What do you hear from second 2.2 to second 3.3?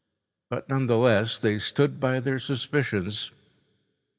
suspicions.